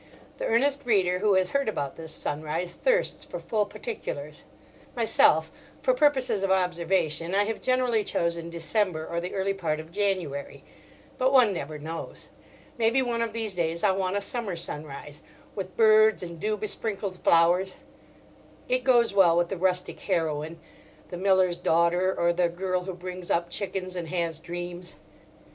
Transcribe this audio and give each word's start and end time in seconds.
The 0.39 0.47
earnest 0.47 0.81
reader 0.83 1.19
who 1.19 1.35
has 1.35 1.51
heard 1.51 1.69
about 1.69 1.95
this 1.95 2.11
sunrise 2.11 2.73
thirsts 2.73 3.23
for 3.23 3.39
full 3.39 3.67
particulars. 3.67 4.41
Myself, 4.95 5.51
for 5.83 5.93
purposes 5.93 6.41
of 6.41 6.49
observation, 6.49 7.35
I 7.35 7.43
have 7.43 7.61
generally 7.61 8.03
chosen 8.03 8.49
December 8.49 9.05
or 9.05 9.21
the 9.21 9.35
early 9.35 9.53
part 9.53 9.79
of 9.79 9.91
January. 9.91 10.63
But 11.19 11.31
one 11.31 11.53
never 11.53 11.77
knows. 11.77 12.29
Maybe 12.79 13.03
one 13.03 13.21
of 13.21 13.31
these 13.31 13.53
days 13.53 13.83
I'll 13.83 13.95
want 13.95 14.17
a 14.17 14.21
summer 14.21 14.55
sunrise, 14.55 15.21
with 15.53 15.77
birds 15.77 16.23
and 16.23 16.39
dew 16.39 16.57
besprinkled 16.57 17.23
flowers: 17.23 17.75
it 18.67 18.83
goes 18.83 19.13
well 19.13 19.37
with 19.37 19.49
the 19.49 19.55
rustic 19.57 19.99
heroine, 19.99 20.59
the 21.09 21.17
miller's 21.17 21.59
daughter, 21.59 22.11
or 22.19 22.33
the 22.33 22.49
girl 22.49 22.85
who 22.85 22.93
brings 22.95 23.29
up 23.29 23.51
chickens 23.51 23.95
and 23.95 24.07
has 24.07 24.39
dreams. 24.39 24.95